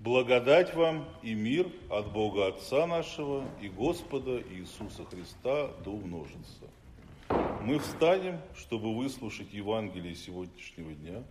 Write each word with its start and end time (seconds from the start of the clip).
Благодать 0.00 0.74
вам 0.74 1.06
и 1.22 1.34
мир 1.34 1.70
от 1.90 2.10
Бога 2.10 2.46
Отца 2.46 2.86
нашего 2.86 3.44
и 3.60 3.68
Господа 3.68 4.40
Иисуса 4.40 5.04
Христа 5.04 5.74
да 5.84 5.90
умножится. 5.90 6.70
Мы 7.60 7.78
встанем, 7.78 8.40
чтобы 8.56 8.96
выслушать 8.96 9.52
Евангелие 9.52 10.14
сегодняшнего 10.14 10.94
дня, 10.94 11.22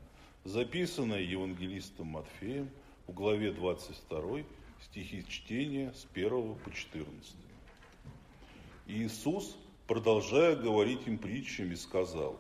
записанное 0.44 1.22
Евангелистом 1.22 2.10
Матфеем 2.10 2.70
в 3.08 3.14
главе 3.14 3.54
22 3.54 4.44
стихи 4.84 5.26
чтения 5.28 5.92
с 5.94 6.06
1 6.14 6.54
по 6.54 6.72
14. 6.72 7.36
Иисус, 8.86 9.58
продолжая 9.88 10.56
говорить 10.56 11.08
им 11.08 11.18
притчами, 11.18 11.74
сказал, 11.74 12.40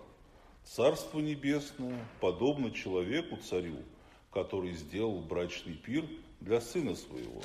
«Царство 0.64 1.22
небесное 1.22 2.06
подобно 2.22 2.70
человеку-царю, 2.70 3.78
который 4.32 4.74
сделал 4.74 5.22
брачный 5.22 5.76
пир 5.76 6.06
для 6.40 6.62
сына 6.62 6.96
своего 6.96 7.42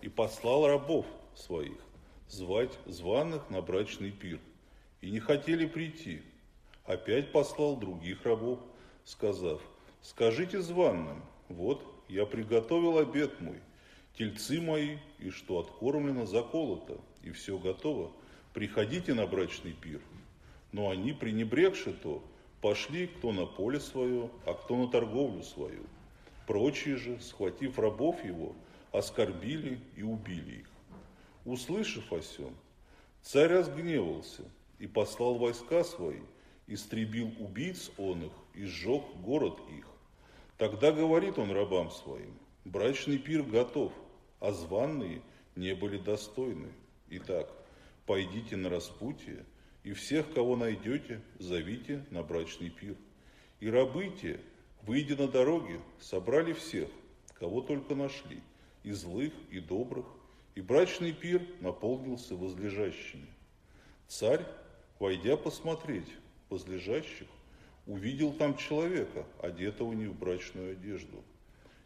и 0.00 0.08
послал 0.08 0.66
рабов 0.66 1.06
своих 1.34 1.78
звать 2.32 2.78
званых 2.86 3.50
на 3.50 3.60
брачный 3.60 4.10
пир. 4.10 4.40
И 5.00 5.10
не 5.10 5.20
хотели 5.20 5.66
прийти. 5.66 6.22
Опять 6.84 7.30
послал 7.30 7.76
других 7.76 8.24
рабов, 8.24 8.58
сказав, 9.04 9.60
скажите 10.00 10.60
званным, 10.60 11.22
вот 11.48 11.84
я 12.08 12.24
приготовил 12.26 12.98
обед 12.98 13.40
мой, 13.40 13.60
тельцы 14.16 14.60
мои, 14.60 14.96
и 15.18 15.30
что 15.30 15.60
откормлено, 15.60 16.26
заколото, 16.26 16.98
и 17.22 17.30
все 17.30 17.58
готово, 17.58 18.10
приходите 18.54 19.14
на 19.14 19.26
брачный 19.26 19.72
пир. 19.72 20.00
Но 20.72 20.90
они, 20.90 21.12
пренебрегши 21.12 21.92
то, 21.92 22.24
Пошли 22.62 23.08
кто 23.08 23.32
на 23.32 23.44
поле 23.44 23.80
свое, 23.80 24.30
а 24.46 24.54
кто 24.54 24.76
на 24.76 24.86
торговлю 24.86 25.42
свою. 25.42 25.82
Прочие 26.46 26.94
же, 26.96 27.18
схватив 27.20 27.76
рабов 27.76 28.24
его, 28.24 28.54
оскорбили 28.92 29.80
и 29.96 30.04
убили 30.04 30.60
их. 30.60 30.70
Услышав 31.44 32.12
о 32.12 32.22
сем, 32.22 32.54
царь 33.20 33.48
разгневался 33.48 34.44
и 34.78 34.86
послал 34.86 35.38
войска 35.38 35.82
свои, 35.82 36.20
истребил 36.68 37.32
убийц 37.40 37.90
он 37.98 38.26
их 38.26 38.32
и 38.54 38.64
сжег 38.64 39.02
город 39.24 39.58
их. 39.76 39.88
Тогда 40.56 40.92
говорит 40.92 41.38
он 41.38 41.50
рабам 41.50 41.90
своим, 41.90 42.38
брачный 42.64 43.18
пир 43.18 43.42
готов, 43.42 43.92
а 44.38 44.52
званные 44.52 45.20
не 45.56 45.74
были 45.74 45.98
достойны. 45.98 46.68
Итак, 47.08 47.52
пойдите 48.06 48.56
на 48.56 48.68
распутие, 48.68 49.44
и 49.84 49.92
всех, 49.92 50.32
кого 50.32 50.56
найдете, 50.56 51.20
зовите 51.38 52.04
на 52.10 52.22
брачный 52.22 52.70
пир. 52.70 52.96
И 53.60 53.68
рабы 53.68 54.12
те, 54.20 54.40
выйдя 54.82 55.16
на 55.16 55.28
дороги, 55.28 55.80
собрали 56.00 56.52
всех, 56.52 56.88
кого 57.34 57.60
только 57.60 57.94
нашли, 57.94 58.40
и 58.84 58.92
злых, 58.92 59.32
и 59.50 59.60
добрых, 59.60 60.06
и 60.54 60.60
брачный 60.60 61.12
пир 61.12 61.42
наполнился 61.60 62.36
возлежащими. 62.36 63.26
Царь, 64.06 64.44
войдя 64.98 65.36
посмотреть 65.36 66.08
возлежащих, 66.48 67.28
увидел 67.86 68.32
там 68.32 68.56
человека, 68.56 69.26
одетого 69.40 69.92
не 69.92 70.06
в 70.06 70.18
брачную 70.18 70.72
одежду, 70.72 71.24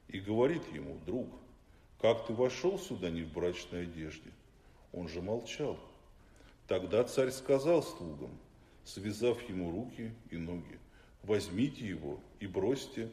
и 0.08 0.20
говорит 0.20 0.62
ему, 0.72 0.98
друг, 1.06 1.28
как 2.00 2.26
ты 2.26 2.34
вошел 2.34 2.78
сюда 2.78 3.10
не 3.10 3.22
в 3.22 3.32
брачной 3.32 3.84
одежде? 3.84 4.30
Он 4.92 5.08
же 5.08 5.22
молчал. 5.22 5.78
Тогда 6.68 7.04
царь 7.04 7.30
сказал 7.30 7.82
слугам, 7.82 8.36
связав 8.84 9.40
ему 9.48 9.70
руки 9.70 10.12
и 10.30 10.36
ноги, 10.36 10.78
возьмите 11.22 11.86
его 11.86 12.20
и 12.40 12.46
бросьте 12.46 13.10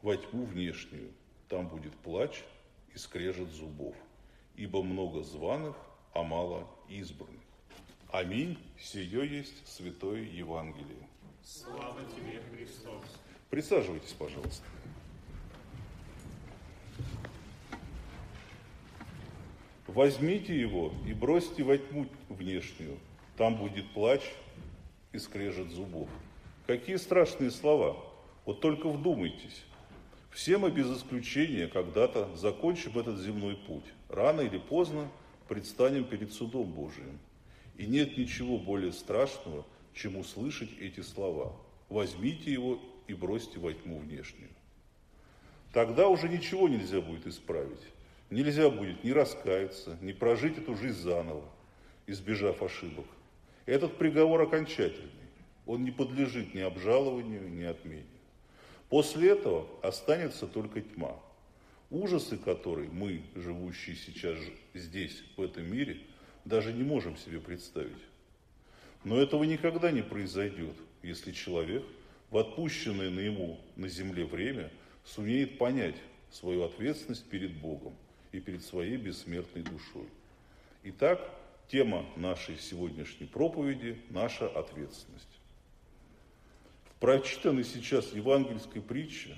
во 0.00 0.16
тьму 0.16 0.44
внешнюю, 0.44 1.12
там 1.48 1.68
будет 1.68 1.94
плач 1.96 2.42
и 2.94 2.98
скрежет 2.98 3.50
зубов, 3.50 3.94
ибо 4.56 4.82
много 4.82 5.22
званых, 5.22 5.76
а 6.14 6.22
мало 6.22 6.66
избранных. 6.88 7.42
Аминь. 8.10 8.58
Сие 8.80 9.26
есть 9.26 9.66
Святое 9.66 10.22
Евангелие. 10.22 11.08
Слава 11.42 12.00
тебе, 12.04 12.40
Христос. 12.52 13.04
Присаживайтесь, 13.50 14.12
пожалуйста. 14.12 14.64
Возьмите 19.86 20.58
его 20.58 20.92
и 21.06 21.12
бросьте 21.12 21.62
во 21.62 21.76
тьму 21.76 22.06
внешнюю. 22.28 22.98
Там 23.36 23.56
будет 23.56 23.88
плач 23.92 24.22
и 25.12 25.18
скрежет 25.18 25.70
зубов. 25.70 26.08
Какие 26.66 26.96
страшные 26.96 27.50
слова. 27.50 27.96
Вот 28.46 28.60
только 28.60 28.88
вдумайтесь. 28.88 29.62
Все 30.30 30.58
мы 30.58 30.70
без 30.70 30.90
исключения 30.90 31.66
когда-то 31.66 32.34
закончим 32.34 32.98
этот 32.98 33.20
земной 33.20 33.56
путь. 33.56 33.84
Рано 34.08 34.40
или 34.40 34.58
поздно 34.58 35.10
предстанем 35.48 36.04
перед 36.04 36.32
судом 36.32 36.72
Божиим. 36.72 37.18
И 37.76 37.86
нет 37.86 38.16
ничего 38.16 38.58
более 38.58 38.92
страшного, 38.92 39.66
чем 39.92 40.16
услышать 40.16 40.70
эти 40.80 41.00
слова. 41.00 41.54
Возьмите 41.88 42.52
его 42.52 42.80
и 43.06 43.14
бросьте 43.14 43.58
во 43.58 43.72
тьму 43.72 43.98
внешнюю. 43.98 44.50
Тогда 45.72 46.08
уже 46.08 46.28
ничего 46.28 46.68
нельзя 46.68 47.00
будет 47.00 47.26
исправить. 47.26 47.82
Нельзя 48.34 48.68
будет 48.68 49.04
ни 49.04 49.12
раскаяться, 49.12 49.96
ни 50.00 50.10
прожить 50.10 50.58
эту 50.58 50.74
жизнь 50.74 50.98
заново, 50.98 51.44
избежав 52.08 52.64
ошибок. 52.64 53.04
Этот 53.64 53.96
приговор 53.96 54.42
окончательный. 54.42 55.28
Он 55.66 55.84
не 55.84 55.92
подлежит 55.92 56.52
ни 56.52 56.58
обжалованию, 56.58 57.48
ни 57.48 57.62
отмене. 57.62 58.02
После 58.88 59.30
этого 59.30 59.68
останется 59.84 60.48
только 60.48 60.80
тьма, 60.80 61.14
ужасы 61.90 62.36
которой 62.36 62.88
мы, 62.88 63.22
живущие 63.36 63.94
сейчас 63.94 64.36
здесь, 64.74 65.22
в 65.36 65.40
этом 65.40 65.70
мире, 65.70 65.98
даже 66.44 66.72
не 66.72 66.82
можем 66.82 67.16
себе 67.16 67.38
представить. 67.38 68.02
Но 69.04 69.16
этого 69.16 69.44
никогда 69.44 69.92
не 69.92 70.02
произойдет, 70.02 70.74
если 71.04 71.30
человек 71.30 71.84
в 72.32 72.38
отпущенное 72.38 73.10
на 73.10 73.20
ему 73.20 73.60
на 73.76 73.86
земле 73.86 74.24
время 74.24 74.72
сумеет 75.04 75.56
понять 75.56 75.94
свою 76.32 76.64
ответственность 76.64 77.30
перед 77.30 77.52
Богом 77.60 77.94
и 78.34 78.40
перед 78.40 78.64
своей 78.64 78.96
бессмертной 78.96 79.62
душой. 79.62 80.08
Итак, 80.82 81.20
тема 81.68 82.04
нашей 82.16 82.58
сегодняшней 82.58 83.26
проповеди– 83.26 84.00
наша 84.10 84.48
ответственность. 84.48 85.28
В 86.90 86.98
прочитанной 86.98 87.62
сейчас 87.62 88.12
евангельской 88.12 88.82
притче 88.82 89.36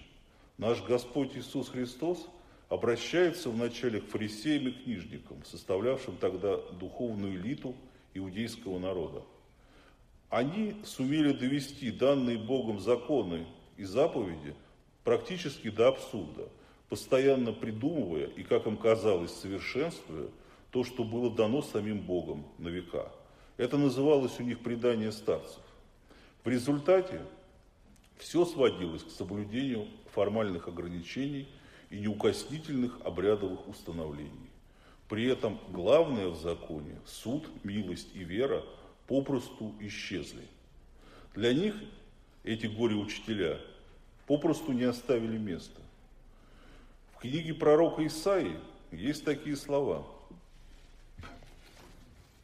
наш 0.56 0.82
Господь 0.82 1.36
Иисус 1.36 1.68
Христос 1.68 2.26
обращается 2.70 3.50
вначале 3.50 4.00
к 4.00 4.08
фарисеям 4.08 4.68
и 4.68 4.72
книжникам, 4.72 5.44
составлявшим 5.44 6.16
тогда 6.16 6.56
духовную 6.56 7.36
элиту 7.36 7.76
иудейского 8.14 8.78
народа. 8.78 9.22
Они 10.30 10.74
сумели 10.84 11.32
довести 11.32 11.90
данные 11.90 12.38
Богом 12.38 12.80
законы 12.80 13.46
и 13.76 13.84
заповеди 13.84 14.54
практически 15.04 15.68
до 15.68 15.88
абсурда– 15.88 16.48
постоянно 16.88 17.52
придумывая 17.52 18.26
и, 18.26 18.42
как 18.42 18.66
им 18.66 18.76
казалось, 18.76 19.32
совершенствуя 19.32 20.28
то, 20.70 20.84
что 20.84 21.04
было 21.04 21.30
дано 21.30 21.62
самим 21.62 22.00
Богом 22.00 22.46
на 22.58 22.68
века. 22.68 23.10
Это 23.56 23.78
называлось 23.78 24.38
у 24.38 24.42
них 24.42 24.60
предание 24.60 25.12
старцев. 25.12 25.62
В 26.44 26.48
результате 26.48 27.22
все 28.18 28.44
сводилось 28.44 29.02
к 29.02 29.10
соблюдению 29.10 29.88
формальных 30.12 30.68
ограничений 30.68 31.48
и 31.90 31.98
неукоснительных 31.98 32.98
обрядовых 33.04 33.68
установлений. 33.68 34.50
При 35.08 35.26
этом 35.26 35.58
главное 35.70 36.28
в 36.28 36.36
законе, 36.36 36.98
суд, 37.06 37.48
милость 37.64 38.08
и 38.14 38.24
вера, 38.24 38.64
попросту 39.06 39.74
исчезли. 39.80 40.42
Для 41.34 41.52
них 41.52 41.74
эти 42.44 42.66
горе-учителя 42.66 43.60
попросту 44.26 44.72
не 44.72 44.84
оставили 44.84 45.38
места. 45.38 45.80
В 47.16 47.20
книге 47.20 47.54
пророка 47.54 48.06
Исаии 48.06 48.60
есть 48.92 49.24
такие 49.24 49.56
слова. 49.56 50.04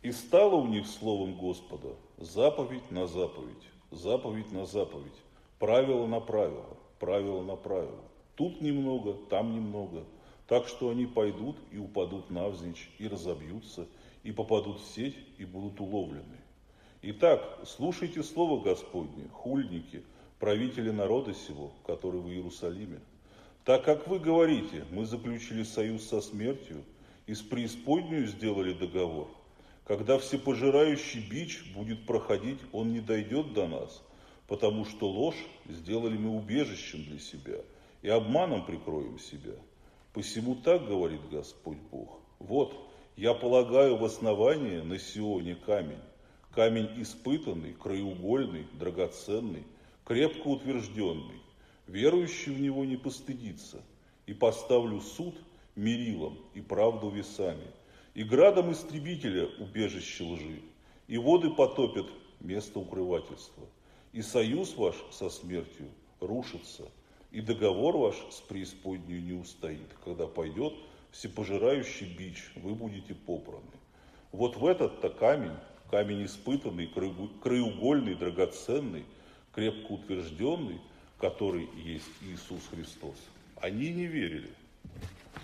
«И 0.01 0.11
стало 0.13 0.55
у 0.55 0.67
них 0.67 0.87
словом 0.87 1.37
Господа 1.37 1.91
заповедь 2.17 2.91
на 2.91 3.07
заповедь, 3.07 3.69
заповедь 3.91 4.51
на 4.51 4.65
заповедь, 4.65 5.13
правило 5.59 6.07
на 6.07 6.21
правило, 6.21 6.79
правило 6.99 7.43
на 7.43 7.55
правило. 7.55 8.01
Тут 8.35 8.63
немного, 8.63 9.13
там 9.29 9.55
немного, 9.55 10.05
так 10.49 10.67
что 10.67 10.89
они 10.89 11.05
пойдут 11.05 11.57
и 11.71 11.77
упадут 11.77 12.31
навзничь, 12.31 12.91
и 12.99 13.07
разобьются, 13.09 13.87
и 14.23 14.33
попадут 14.33 14.81
в 14.81 14.87
сеть, 14.87 15.19
и 15.37 15.45
будут 15.45 15.81
уловлены. 15.81 16.39
Итак, 17.03 17.59
слушайте 17.67 18.23
слово 18.23 18.63
Господне, 18.63 19.29
хульники, 19.35 20.03
правители 20.39 20.91
народа 20.91 21.35
сего, 21.35 21.73
который 21.85 22.23
в 22.23 22.29
Иерусалиме. 22.31 23.01
Так 23.65 23.85
как 23.85 24.09
вы 24.09 24.19
говорите, 24.19 24.85
мы 24.91 25.07
заключили 25.07 25.63
союз 25.63 26.09
со 26.09 26.21
смертью 26.21 26.85
и 27.27 27.35
с 27.35 27.43
преисподнюю 27.43 28.27
сделали 28.27 28.73
договор, 28.73 29.29
когда 29.85 30.19
всепожирающий 30.19 31.21
бич 31.29 31.73
будет 31.73 32.05
проходить, 32.05 32.59
он 32.73 32.93
не 32.93 33.01
дойдет 33.01 33.53
до 33.53 33.69
нас, 33.69 34.03
потому 34.49 34.85
что 34.85 35.09
ложь 35.09 35.47
сделали 35.69 36.17
мы 36.17 36.31
убежищем 36.31 37.05
для 37.05 37.21
себя, 37.21 37.59
и 38.03 38.09
обманом 38.09 38.67
прикроем 38.67 39.21
себя. 39.21 39.55
Посему 40.13 40.57
так 40.57 40.85
говорит 40.87 41.21
Господь 41.31 41.79
Бог. 41.93 42.21
Вот, 42.41 42.75
я 43.17 43.33
полагаю 43.33 43.97
в 43.97 44.05
основание 44.05 44.83
на 44.83 44.99
Сионе 44.99 45.55
камень, 45.55 46.03
камень 46.51 46.91
испытанный, 47.01 47.75
краеугольный, 47.75 48.67
драгоценный, 48.73 49.63
крепко 50.05 50.49
утвержденный. 50.49 51.42
Верующий 51.87 52.53
в 52.53 52.61
него 52.61 52.85
не 52.85 52.97
постыдится, 52.97 53.83
и 54.27 54.33
поставлю 54.33 55.01
суд 55.01 55.35
мерилом 55.75 56.39
и 56.55 56.61
правду 56.61 57.11
весами, 57.11 57.67
и 58.15 58.23
градом 58.23 58.73
истребителя 58.73 59.47
убежище 59.59 60.25
лжи, 60.25 60.61
и 61.09 61.19
воды 61.19 61.51
потопят 61.51 62.07
место 62.41 62.79
укрывательства, 62.79 63.65
и 64.13 64.23
союз 64.23 64.77
ваш 64.77 64.97
со 65.11 65.29
смертью 65.31 65.89
рушится, 66.21 66.89
и 67.31 67.41
договор 67.41 67.97
ваш 67.97 68.17
с 68.31 68.41
преисподней 68.41 69.21
не 69.21 69.33
устоит, 69.33 69.89
когда 70.05 70.27
пойдет 70.27 70.75
всепожирающий 71.11 72.15
бич, 72.17 72.51
вы 72.57 72.75
будете 72.75 73.15
попраны. 73.15 73.63
Вот 74.33 74.57
в 74.57 74.67
этот-то 74.67 75.11
камень, 75.11 75.57
камень 75.91 76.25
испытанный, 76.25 76.87
краеугольный, 76.87 78.15
драгоценный, 78.15 79.05
крепко 79.53 79.93
утвержденный, 79.93 80.81
который 81.23 81.69
есть 81.77 82.11
Иисус 82.21 82.61
Христос, 82.73 83.15
они 83.61 83.91
не 83.91 84.07
верили. 84.07 84.51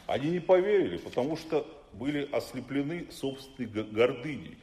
Они 0.09 0.29
не 0.29 0.41
поверили, 0.41 0.97
потому 0.97 1.37
что 1.37 1.65
были 1.93 2.29
ослеплены 2.33 3.07
собственной 3.13 3.85
гордыней, 3.85 4.59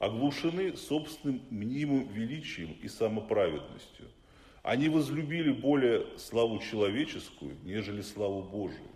оглушены 0.00 0.76
собственным 0.76 1.40
мнимым 1.50 2.08
величием 2.08 2.76
и 2.82 2.88
самоправедностью. 2.88 4.06
Они 4.64 4.88
возлюбили 4.88 5.52
более 5.52 6.04
славу 6.18 6.58
человеческую, 6.58 7.56
нежели 7.62 8.02
славу 8.02 8.42
Божию. 8.42 8.90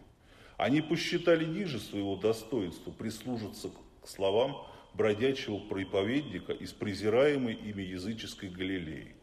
Они 0.56 0.80
посчитали 0.80 1.44
ниже 1.44 1.78
своего 1.78 2.16
достоинства 2.16 2.90
прислужиться 2.90 3.70
к 4.02 4.08
словам 4.08 4.56
бродячего 4.94 5.58
проповедника 5.58 6.52
из 6.52 6.72
презираемой 6.72 7.54
ими 7.54 7.82
языческой 7.82 8.48
Галилеи. 8.48 9.14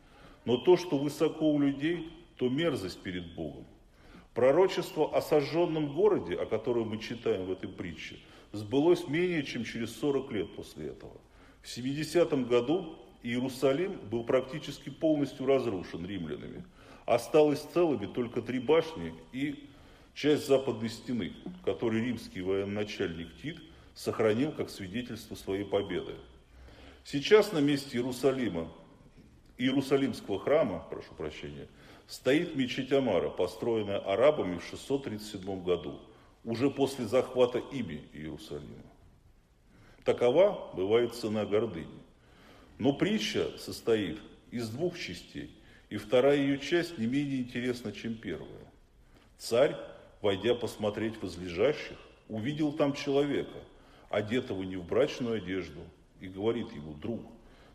Но 0.45 0.55
то, 0.55 0.77
что 0.77 0.97
высоко 0.97 1.51
у 1.51 1.59
людей, 1.59 2.09
то 2.37 2.49
мерзость 2.49 3.01
перед 3.01 3.33
Богом. 3.35 3.65
Пророчество 4.33 5.15
о 5.15 5.21
сожженном 5.21 5.95
городе, 5.95 6.35
о 6.35 6.45
котором 6.45 6.89
мы 6.89 6.99
читаем 6.99 7.45
в 7.45 7.51
этой 7.51 7.69
притче, 7.69 8.17
сбылось 8.51 9.07
менее 9.07 9.43
чем 9.43 9.63
через 9.63 9.95
40 9.97 10.31
лет 10.31 10.55
после 10.55 10.87
этого. 10.89 11.19
В 11.61 11.67
70 11.67 12.47
году 12.47 12.97
Иерусалим 13.23 13.99
был 14.09 14.23
практически 14.23 14.89
полностью 14.89 15.45
разрушен 15.45 16.05
римлянами. 16.05 16.63
Осталось 17.05 17.61
целыми 17.73 18.05
только 18.05 18.41
три 18.41 18.59
башни 18.59 19.13
и 19.31 19.69
часть 20.13 20.47
западной 20.47 20.89
стены, 20.89 21.33
которую 21.65 22.05
римский 22.05 22.41
военачальник 22.41 23.29
Тит 23.41 23.59
сохранил 23.95 24.51
как 24.51 24.69
свидетельство 24.69 25.35
своей 25.35 25.65
победы. 25.65 26.13
Сейчас 27.03 27.51
на 27.51 27.59
месте 27.59 27.97
Иерусалима, 27.97 28.71
Иерусалимского 29.57 30.39
храма, 30.39 30.85
прошу 30.89 31.13
прощения, 31.15 31.67
стоит 32.07 32.55
мечеть 32.55 32.91
Амара, 32.91 33.29
построенная 33.29 33.99
арабами 33.99 34.57
в 34.57 34.63
637 34.63 35.63
году, 35.63 35.99
уже 36.43 36.69
после 36.69 37.05
захвата 37.05 37.59
ими 37.59 38.07
Иерусалима. 38.13 38.83
Такова 40.03 40.71
бывает 40.73 41.13
цена 41.13 41.45
гордыни. 41.45 42.01
Но 42.77 42.93
притча 42.93 43.57
состоит 43.57 44.19
из 44.51 44.69
двух 44.69 44.97
частей, 44.97 45.51
и 45.89 45.97
вторая 45.97 46.37
ее 46.37 46.59
часть 46.59 46.97
не 46.97 47.07
менее 47.07 47.41
интересна, 47.41 47.91
чем 47.91 48.15
первая. 48.15 48.71
Царь 49.37 49.75
войдя 50.21 50.55
посмотреть 50.55 51.21
возлежащих, 51.21 51.97
увидел 52.27 52.73
там 52.73 52.93
человека, 52.93 53.59
одетого 54.09 54.63
не 54.63 54.75
в 54.75 54.85
брачную 54.85 55.37
одежду, 55.37 55.81
и 56.19 56.27
говорит 56.27 56.71
ему, 56.71 56.93
друг, 56.93 57.21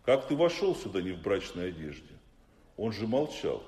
как 0.04 0.26
ты 0.26 0.34
вошел 0.34 0.74
сюда 0.74 1.00
не 1.00 1.12
в 1.12 1.22
брачной 1.22 1.68
одежде? 1.68 2.12
Он 2.76 2.92
же 2.92 3.06
молчал. 3.06 3.62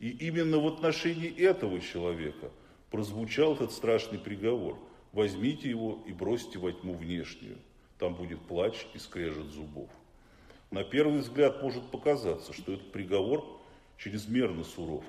И 0.00 0.10
именно 0.10 0.58
в 0.58 0.66
отношении 0.66 1.30
этого 1.30 1.80
человека 1.80 2.50
прозвучал 2.90 3.54
этот 3.54 3.72
страшный 3.72 4.18
приговор. 4.18 4.78
Возьмите 5.12 5.68
его 5.68 6.02
и 6.06 6.12
бросьте 6.12 6.58
во 6.58 6.72
тьму 6.72 6.94
внешнюю. 6.94 7.58
Там 7.98 8.14
будет 8.14 8.40
плач 8.40 8.86
и 8.94 8.98
скрежет 8.98 9.46
зубов. 9.46 9.88
На 10.70 10.82
первый 10.82 11.20
взгляд 11.20 11.62
может 11.62 11.90
показаться, 11.90 12.52
что 12.52 12.72
этот 12.72 12.90
приговор 12.90 13.44
чрезмерно 13.96 14.64
суров. 14.64 15.04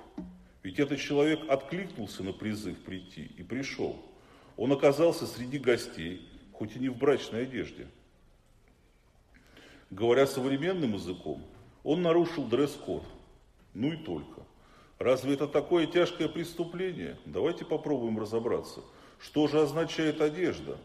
Ведь 0.61 0.79
этот 0.79 0.99
человек 0.99 1.41
откликнулся 1.49 2.23
на 2.23 2.33
призыв 2.33 2.77
прийти 2.83 3.31
и 3.37 3.43
пришел. 3.43 3.99
Он 4.57 4.71
оказался 4.71 5.27
среди 5.27 5.57
гостей, 5.57 6.27
хоть 6.53 6.75
и 6.75 6.79
не 6.79 6.89
в 6.89 6.97
брачной 6.97 7.43
одежде. 7.43 7.87
Говоря 9.91 10.25
современным 10.25 10.93
языком, 10.93 11.43
он 11.83 12.01
нарушил 12.01 12.45
дресс-код. 12.45 13.03
Ну 13.73 13.93
и 13.93 13.97
только. 13.97 14.44
Разве 14.99 15.33
это 15.33 15.47
такое 15.47 15.87
тяжкое 15.87 16.29
преступление? 16.29 17.17
Давайте 17.25 17.65
попробуем 17.65 18.17
разобраться. 18.17 18.81
Что 19.19 19.47
же 19.47 19.61
означает 19.61 20.21
одежда 20.21 20.77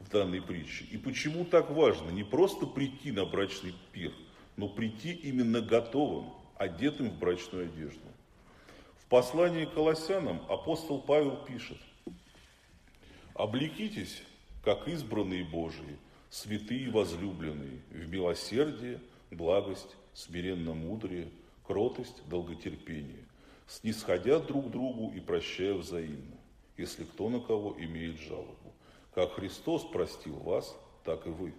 в 0.00 0.10
данной 0.10 0.42
притче? 0.42 0.84
И 0.90 0.98
почему 0.98 1.44
так 1.44 1.70
важно 1.70 2.10
не 2.10 2.24
просто 2.24 2.66
прийти 2.66 3.10
на 3.10 3.24
брачный 3.24 3.74
пир, 3.92 4.12
но 4.56 4.68
прийти 4.68 5.12
именно 5.12 5.62
готовым, 5.62 6.30
одетым 6.56 7.10
в 7.10 7.18
брачную 7.18 7.66
одежду? 7.66 8.06
В 8.98 9.06
послании 9.06 9.64
к 9.64 9.72
Колоссянам 9.72 10.42
апостол 10.50 11.00
Павел 11.00 11.36
пишет, 11.46 11.78
«Облекитесь, 13.32 14.22
как 14.62 14.86
избранные 14.88 15.44
Божии, 15.44 15.96
святые 16.28 16.90
возлюбленные, 16.90 17.80
в 17.90 18.08
милосердие, 18.10 19.00
благость, 19.30 19.96
смиренно-мудрее, 20.12 21.30
кротость, 21.66 22.28
долготерпение, 22.28 23.24
снисходя 23.68 24.40
друг 24.40 24.70
другу 24.70 25.12
и 25.14 25.20
прощая 25.20 25.74
взаимно, 25.74 26.36
если 26.76 27.04
кто 27.04 27.28
на 27.28 27.38
кого 27.38 27.76
имеет 27.78 28.18
жалобу. 28.18 28.74
Как 29.14 29.34
Христос 29.34 29.84
простил 29.84 30.36
вас, 30.36 30.76
так 31.04 31.26
и 31.26 31.30
вы. 31.30 31.54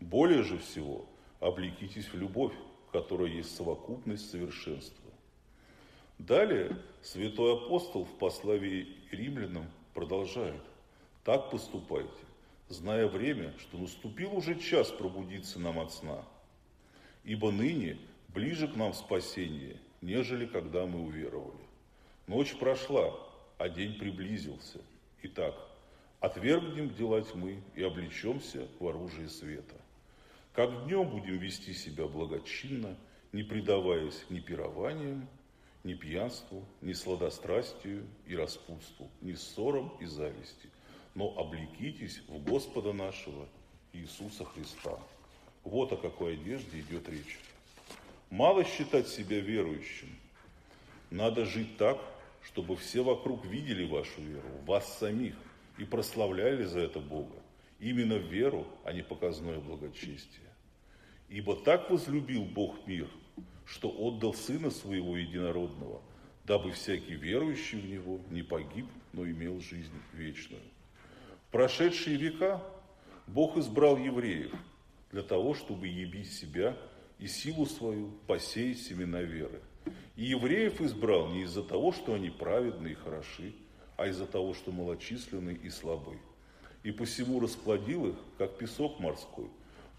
Более 0.00 0.42
же 0.42 0.58
всего 0.58 1.06
облекитесь 1.40 2.08
в 2.08 2.14
любовь, 2.14 2.54
которая 2.92 3.28
есть 3.28 3.54
совокупность 3.54 4.30
совершенства 4.30 5.04
Далее 6.18 6.76
святой 7.02 7.54
апостол 7.54 8.04
в 8.04 8.18
пославии 8.18 8.86
римлянам 9.10 9.66
продолжает. 9.94 10.62
Так 11.24 11.50
поступайте, 11.50 12.08
зная 12.68 13.08
время, 13.08 13.52
что 13.58 13.78
наступил 13.78 14.34
уже 14.34 14.58
час 14.58 14.90
пробудиться 14.90 15.58
нам 15.58 15.80
от 15.80 15.92
сна. 15.92 16.24
Ибо 17.24 17.50
ныне 17.50 17.98
ближе 18.28 18.68
к 18.68 18.76
нам 18.76 18.94
спасение, 18.94 19.76
нежели 20.04 20.44
когда 20.44 20.84
мы 20.84 21.00
уверовали. 21.00 21.64
Ночь 22.26 22.54
прошла, 22.56 23.18
а 23.56 23.68
день 23.70 23.98
приблизился. 23.98 24.80
Итак, 25.22 25.54
отвергнем 26.20 26.90
дела 26.90 27.22
тьмы 27.22 27.62
и 27.74 27.82
облечемся 27.82 28.68
в 28.78 28.86
оружие 28.86 29.30
света. 29.30 29.76
Как 30.52 30.84
днем 30.84 31.08
будем 31.08 31.38
вести 31.38 31.72
себя 31.72 32.06
благочинно, 32.06 32.96
не 33.32 33.42
предаваясь 33.42 34.24
ни 34.28 34.40
пированиям, 34.40 35.26
ни 35.84 35.94
пьянству, 35.94 36.64
ни 36.82 36.92
сладострастию 36.92 38.06
и 38.26 38.36
распутству, 38.36 39.10
ни 39.22 39.32
ссорам 39.32 39.90
и 40.00 40.04
зависти, 40.04 40.68
но 41.14 41.34
облекитесь 41.38 42.20
в 42.28 42.44
Господа 42.44 42.92
нашего 42.92 43.48
Иисуса 43.94 44.44
Христа. 44.44 44.98
Вот 45.62 45.92
о 45.92 45.96
какой 45.96 46.34
одежде 46.34 46.80
идет 46.80 47.08
речь. 47.08 47.38
Мало 48.34 48.64
считать 48.64 49.06
себя 49.06 49.38
верующим. 49.38 50.08
Надо 51.10 51.44
жить 51.44 51.76
так, 51.76 51.98
чтобы 52.42 52.76
все 52.76 53.04
вокруг 53.04 53.44
видели 53.46 53.86
вашу 53.86 54.20
веру, 54.20 54.48
вас 54.66 54.98
самих, 54.98 55.36
и 55.78 55.84
прославляли 55.84 56.64
за 56.64 56.80
это 56.80 56.98
Бога. 56.98 57.36
Именно 57.78 58.14
веру, 58.14 58.66
а 58.84 58.92
не 58.92 59.02
показное 59.02 59.60
благочестие. 59.60 60.48
Ибо 61.28 61.54
так 61.54 61.90
возлюбил 61.90 62.44
Бог 62.44 62.86
мир– 62.86 63.08
что 63.66 63.88
отдал 63.88 64.34
Сына 64.34 64.70
Своего 64.70 65.16
Единородного, 65.16 66.02
дабы 66.44 66.72
всякий 66.72 67.14
верующий 67.14 67.80
в 67.80 67.86
Него 67.86 68.20
не 68.30 68.42
погиб, 68.42 68.86
но 69.12 69.24
имел 69.24 69.60
жизнь 69.60 69.94
вечную. 70.12 70.62
В 71.48 71.52
прошедшие 71.52 72.16
века 72.16 72.62
Бог 73.26 73.56
избрал 73.56 73.96
евреев 73.96 74.52
для 75.12 75.22
того, 75.22 75.54
чтобы 75.54 75.86
ебить 75.86 76.32
себя 76.32 76.76
и 77.18 77.26
силу 77.26 77.66
свою 77.66 78.10
посеять 78.26 78.80
семена 78.80 79.22
веры. 79.22 79.60
И 80.16 80.24
евреев 80.24 80.80
избрал 80.80 81.28
не 81.28 81.42
из-за 81.42 81.62
того, 81.62 81.92
что 81.92 82.14
они 82.14 82.30
праведны 82.30 82.88
и 82.88 82.94
хороши, 82.94 83.54
а 83.96 84.06
из-за 84.06 84.26
того, 84.26 84.54
что 84.54 84.72
малочисленны 84.72 85.58
и 85.62 85.70
слабы. 85.70 86.18
И 86.82 86.90
посему 86.92 87.40
расплодил 87.40 88.08
их, 88.08 88.16
как 88.38 88.58
песок 88.58 89.00
морской, 89.00 89.48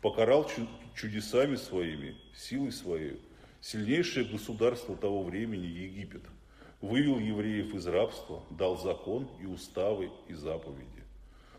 покарал 0.01 0.49
чудесами 0.95 1.55
своими, 1.55 2.15
силой 2.35 2.71
своей, 2.71 3.19
сильнейшее 3.61 4.25
государство 4.25 4.95
того 4.95 5.23
времени 5.23 5.65
Египет, 5.65 6.23
вывел 6.81 7.17
евреев 7.19 7.73
из 7.73 7.87
рабства, 7.87 8.43
дал 8.51 8.77
закон 8.77 9.27
и 9.41 9.45
уставы 9.45 10.11
и 10.27 10.33
заповеди. 10.33 11.03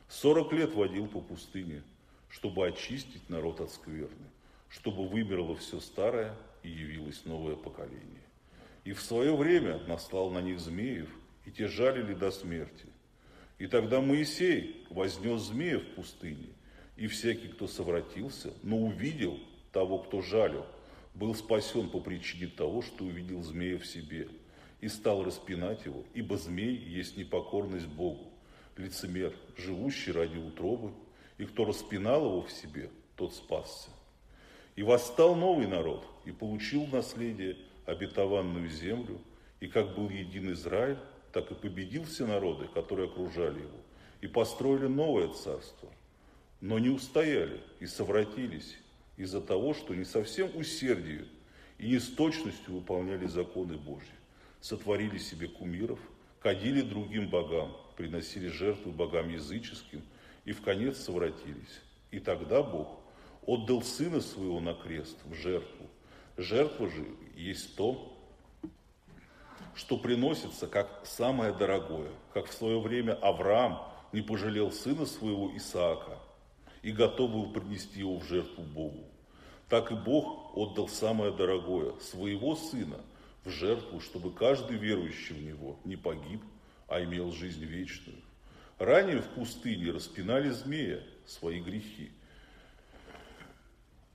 Сорок 0.09 0.53
лет 0.53 0.75
водил 0.75 1.09
по 1.09 1.21
пустыне, 1.21 1.83
чтобы 2.29 2.67
очистить 2.69 3.29
народ 3.29 3.61
от 3.61 3.73
скверны, 3.73 4.31
чтобы 4.77 5.09
вымерло 5.09 5.57
все 5.57 5.81
старое 5.81 6.35
и 6.63 6.69
явилось 6.69 7.25
новое 7.25 7.57
поколение. 7.57 8.23
И 8.85 8.93
в 8.93 9.01
свое 9.01 9.35
время 9.35 9.79
наслал 9.87 10.31
на 10.31 10.41
них 10.43 10.61
змеев, 10.61 11.09
и 11.47 11.51
те 11.51 11.67
жалили 11.67 12.13
до 12.13 12.31
смерти. 12.31 12.87
И 13.59 13.67
тогда 13.69 14.01
Моисей 14.03 14.87
вознес 14.91 15.43
змея 15.43 15.79
в 15.79 15.95
пустыне, 15.95 16.49
и 16.97 17.07
всякий, 17.07 17.49
кто 17.49 17.67
совратился, 17.67 18.53
но 18.63 18.77
увидел 18.77 19.41
того, 19.73 19.99
кто 19.99 20.21
жалил, 20.21 20.67
был 21.15 21.35
спасен 21.35 21.89
по 21.89 22.01
причине 22.01 22.47
того, 22.47 22.83
что 22.83 23.05
увидел 23.05 23.43
змея 23.43 23.79
в 23.79 23.87
себе, 23.87 24.29
и 24.83 24.89
стал 24.89 25.25
распинать 25.25 25.87
его, 25.87 26.05
ибо 26.13 26.37
змей 26.37 26.77
есть 26.77 27.17
непокорность 27.17 27.89
Богу, 27.89 28.31
лицемер, 28.77 29.33
живущий 29.57 30.13
ради 30.13 30.37
утробы, 30.37 30.93
и 31.39 31.47
кто 31.47 31.65
распинал 31.65 32.27
его 32.27 32.43
в 32.43 32.53
себе, 32.53 32.91
тот 33.17 33.35
спасся. 33.35 33.89
И 34.77 34.83
восстал 34.83 35.35
новый 35.35 35.67
народ, 35.67 36.07
и 36.27 36.33
получил 36.33 36.87
наследие 36.87 37.57
обетованную 37.87 38.69
землю, 38.69 39.19
и 39.59 39.69
как 39.69 39.95
был 39.95 40.11
един 40.11 40.53
Израиль, 40.53 40.99
так 41.33 41.51
и 41.51 41.55
победил 41.55 42.05
все 42.05 42.27
народы, 42.27 42.67
которые 42.73 43.09
окружали 43.09 43.61
его, 43.61 43.79
и 44.21 44.27
построили 44.27 44.87
новое 44.87 45.29
царство, 45.29 45.91
но 46.61 46.79
не 46.79 46.91
устояли 46.91 47.61
и 47.81 47.87
совратились 47.87 48.77
из-за 49.17 49.41
того, 49.41 49.73
что 49.73 49.95
не 49.95 50.05
совсем 50.05 50.55
усердию 50.55 51.27
и 51.79 51.89
не 51.89 51.99
с 51.99 52.09
точностью 52.09 52.75
выполняли 52.75 53.27
законы 53.27 53.77
Божьи, 53.77 54.09
сотворили 54.61 55.19
себе 55.19 55.49
кумиров, 55.49 55.99
кадили 56.41 56.83
другим 56.83 57.29
богам, 57.29 57.75
приносили 57.97 58.49
жертвы 58.49 58.93
богам 58.93 59.31
языческим 59.31 60.03
и 60.45 60.53
в 60.53 60.63
конец 60.63 60.99
совратились. 60.99 61.81
И 62.11 62.19
тогда 62.19 62.63
Бог 62.63 63.01
отдал 63.47 63.83
Сына 63.83 64.21
Своего 64.21 64.61
на 64.61 64.75
крест 64.75 65.17
в 65.25 65.35
жертву. 65.35 65.87
Жертва 66.37 66.91
же 66.91 67.07
есть 67.35 67.77
то, 67.77 68.13
что 69.75 69.97
приносится 69.97 70.67
как 70.67 71.03
самое 71.05 71.53
дорогое, 71.53 72.11
как 72.35 72.47
в 72.47 72.53
свое 72.53 72.81
время 72.81 73.15
Авраам 73.15 73.83
не 74.13 74.23
пожалел 74.23 74.73
сына 74.73 75.07
своего 75.07 75.55
Исаака 75.57 76.19
и 76.83 76.93
готов 76.93 77.31
был 77.31 77.53
принести 77.53 78.01
его 78.01 78.19
в 78.19 78.25
жертву 78.25 78.63
Богу. 78.63 79.05
Так 79.69 79.91
и 79.91 79.95
Бог 79.95 80.57
отдал 80.57 80.89
самое 80.89 81.33
дорогое, 81.33 81.93
своего 82.01 82.55
сына, 82.55 83.01
в 83.45 83.51
жертву, 83.51 84.01
чтобы 84.01 84.33
каждый 84.33 84.77
верующий 84.77 85.35
в 85.35 85.43
него 85.43 85.79
не 85.85 85.97
погиб, 85.97 86.43
а 86.89 87.03
имел 87.03 87.33
жизнь 87.33 87.65
вечную. 87.65 88.19
Ранее 88.79 89.21
в 89.21 89.29
пустыне 89.29 89.91
распинали 89.91 90.51
змея 90.51 91.03
свои 91.27 91.61
грехи, 91.61 92.13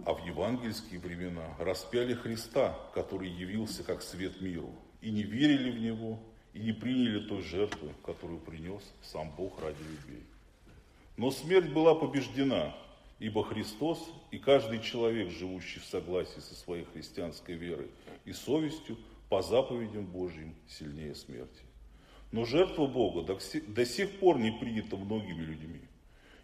а 0.06 0.14
в 0.14 0.26
евангельские 0.26 1.00
времена 1.00 1.56
распяли 1.60 2.14
Христа, 2.14 2.78
который 2.94 3.30
явился 3.30 3.84
как 3.84 4.02
свет 4.02 4.42
миру, 4.42 4.74
и 5.02 5.12
не 5.12 5.24
верили 5.24 5.72
в 5.72 5.80
Него, 5.80 6.20
и 6.54 6.60
не 6.60 6.74
приняли 6.74 7.28
той 7.28 7.42
жертвы, 7.42 7.90
которую 8.06 8.40
принес 8.40 8.82
сам 9.02 9.32
Бог 9.36 9.62
ради 9.62 9.82
людей. 9.82 10.24
Но 11.18 11.32
смерть 11.32 11.72
была 11.72 11.96
побеждена, 11.96 12.76
ибо 13.20 13.44
Христос 13.44 14.00
и 14.32 14.38
каждый 14.38 14.82
человек, 14.82 15.30
живущий 15.30 15.80
в 15.80 15.86
согласии 15.86 16.40
со 16.40 16.56
своей 16.56 16.86
христианской 16.86 17.56
верой 17.56 17.92
и 18.26 18.34
совестью, 18.34 18.98
по 19.30 19.42
заповедям 19.42 20.06
Божьим 20.06 20.54
сильнее 20.68 21.16
смерти. 21.16 21.62
Но 22.34 22.44
жертва 22.44 22.86
Бога 22.86 23.38
до 23.68 23.86
сих 23.86 24.20
пор 24.20 24.40
не 24.40 24.52
принята 24.52 24.98
многими 24.98 25.42
людьми, 25.42 25.82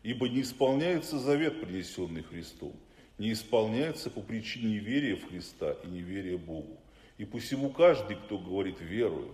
ибо 0.03 0.29
не 0.29 0.41
исполняется 0.41 1.19
завет, 1.19 1.59
принесенный 1.59 2.23
Христом, 2.23 2.73
не 3.17 3.33
исполняется 3.33 4.09
по 4.09 4.21
причине 4.21 4.75
неверия 4.75 5.15
в 5.15 5.27
Христа 5.27 5.75
и 5.83 5.88
неверия 5.88 6.38
Богу. 6.38 6.77
И 7.17 7.25
посему 7.25 7.69
каждый, 7.69 8.15
кто 8.15 8.38
говорит 8.38 8.79
верую, 8.79 9.33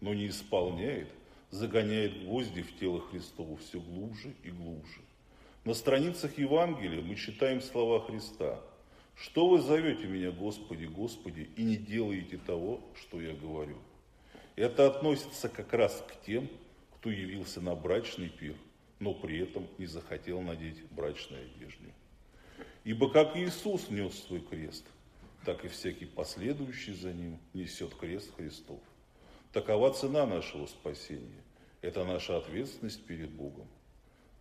но 0.00 0.14
не 0.14 0.28
исполняет, 0.28 1.08
загоняет 1.50 2.24
гвозди 2.24 2.62
в 2.62 2.78
тело 2.78 3.00
Христово 3.00 3.56
все 3.58 3.80
глубже 3.80 4.32
и 4.42 4.50
глубже. 4.50 5.00
На 5.64 5.74
страницах 5.74 6.38
Евангелия 6.38 7.02
мы 7.02 7.16
читаем 7.16 7.60
слова 7.60 8.00
Христа. 8.00 8.58
«Что 9.14 9.48
вы 9.48 9.60
зовете 9.60 10.06
меня, 10.06 10.30
Господи, 10.30 10.86
Господи, 10.86 11.50
и 11.56 11.62
не 11.62 11.76
делаете 11.76 12.38
того, 12.38 12.80
что 12.94 13.20
я 13.20 13.34
говорю?» 13.34 13.76
Это 14.56 14.86
относится 14.86 15.50
как 15.50 15.74
раз 15.74 16.02
к 16.08 16.24
тем, 16.24 16.48
кто 16.96 17.10
явился 17.10 17.60
на 17.60 17.74
брачный 17.74 18.30
пир, 18.30 18.54
но 18.98 19.12
при 19.12 19.38
этом 19.40 19.66
не 19.76 19.84
захотел 19.84 20.40
надеть 20.40 20.82
брачной 20.90 21.44
одежды. 21.44 21.92
Ибо 22.84 23.10
как 23.10 23.36
Иисус 23.36 23.90
нес 23.90 24.14
свой 24.24 24.40
крест– 24.40 24.84
так 25.44 25.64
и 25.64 25.68
всякий 25.68 26.06
последующий 26.06 26.94
за 26.94 27.12
ним 27.12 27.38
несет 27.54 27.94
крест 27.94 28.34
Христов. 28.36 28.80
Такова 29.52 29.92
цена 29.92 30.26
нашего 30.26 30.66
спасения. 30.66 31.42
Это 31.80 32.04
наша 32.04 32.36
ответственность 32.36 33.04
перед 33.04 33.30
Богом. 33.30 33.66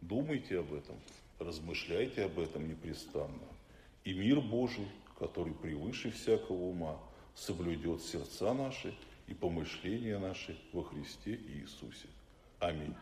Думайте 0.01 0.59
об 0.59 0.73
этом, 0.73 0.95
размышляйте 1.39 2.25
об 2.25 2.38
этом 2.38 2.67
непрестанно. 2.67 3.47
И 4.03 4.13
мир 4.13 4.41
Божий, 4.41 4.88
который 5.17 5.53
превыше 5.53 6.11
всякого 6.11 6.65
ума, 6.65 6.99
соблюдет 7.33 8.01
сердца 8.01 8.53
наши 8.53 8.93
и 9.27 9.33
помышления 9.33 10.19
наши 10.19 10.57
во 10.73 10.83
Христе 10.83 11.35
Иисусе. 11.35 12.07
Аминь. 12.59 12.93